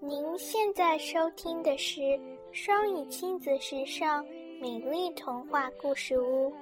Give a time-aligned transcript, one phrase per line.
[0.00, 2.00] 您现在收听的是
[2.52, 4.24] 双语亲子时尚
[4.62, 6.54] 美丽童话故事屋。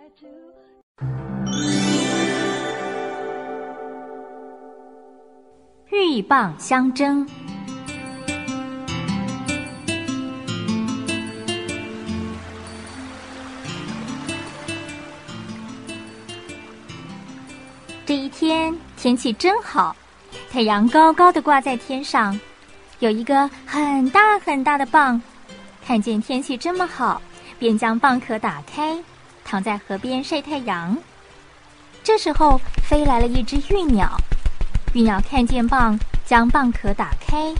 [5.84, 7.28] 鹬蚌相争。
[18.06, 19.94] 这一天天气真好，
[20.50, 22.38] 太阳高高的挂在天上，
[23.00, 25.20] 有一个很大很大的蚌，
[25.84, 27.20] 看见天气这么好，
[27.58, 28.98] 便将蚌壳打开，
[29.44, 30.96] 躺在河边晒太阳。
[32.02, 32.58] 这时候
[32.88, 34.16] 飞来了一只玉鸟，
[34.94, 37.54] 玉鸟看见蚌，将蚌壳打开，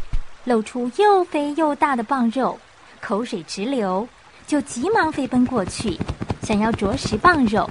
[0.45, 2.59] 露出又肥又大的蚌肉，
[3.03, 4.09] 口水直流，
[4.47, 5.99] 就急忙飞奔过去，
[6.41, 7.69] 想要啄食蚌肉。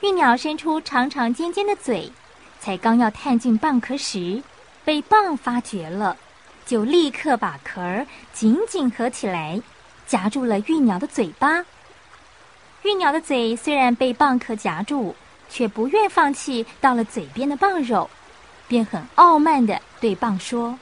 [0.00, 2.08] 玉鸟伸出长长尖尖的嘴，
[2.60, 4.40] 才刚要探进蚌壳时，
[4.84, 6.16] 被蚌发觉了，
[6.66, 9.62] 就立刻把壳儿紧紧合起来，
[10.06, 11.64] 夹住了玉鸟的嘴巴。
[12.82, 15.14] 玉鸟的嘴虽然被蚌壳夹住，
[15.48, 18.10] 却不愿放弃到了嘴边的蚌肉，
[18.68, 20.78] 便很傲慢的对蚌说：“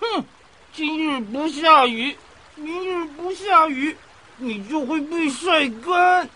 [0.00, 0.24] 哼，
[0.72, 2.16] 今日不下雨，
[2.54, 3.96] 明日不下雨，
[4.36, 6.28] 你就会被晒干。”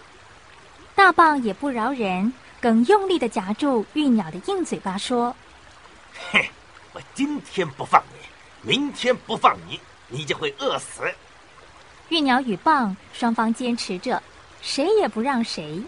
[0.94, 5.36] 大蚌也不饶人，更用力的夹住玉鸟的硬嘴巴，说
[6.30, 6.50] ：“嘿，
[6.94, 8.15] 我今天不放你，
[8.66, 9.78] 明天不放你，
[10.08, 11.02] 你就会饿死。”
[12.10, 14.20] 玉鸟与蚌双方坚持着，
[14.60, 15.80] 谁也不让谁。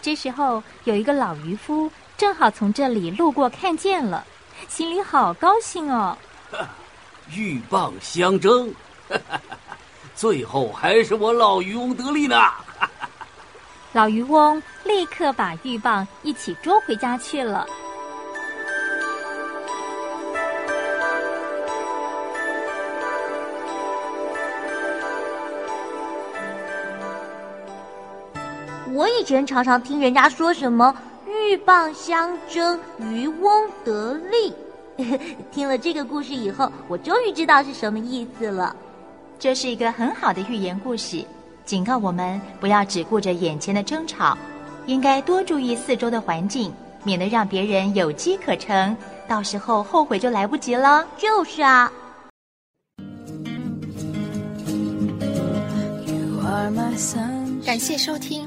[0.00, 4.24] 这时候，有一个老渔夫正好从这里路过，看见了，
[4.68, 6.16] 心里好高兴哦。
[7.30, 8.72] 鹬蚌相争，
[10.14, 12.36] 最后还是我老渔翁得利呢。
[13.92, 17.66] 老渔翁立刻把鹬蚌一起捉回家去了。
[28.94, 30.94] 我以前常常听人家说什么
[31.26, 34.54] “鹬蚌相争，渔翁得利”，
[35.50, 38.74] 听了这个故事以后，我终于知道是什么意思了。
[39.36, 41.24] 这是一个很好的寓言故事。
[41.64, 44.38] 警告我们不要只顾着眼前的争吵，
[44.86, 46.72] 应该多注意四周的环境，
[47.02, 51.04] 免得让别人有机可乘，到时候后悔就来不及了。
[51.18, 51.90] 就是啊。
[57.66, 58.46] 感谢收听，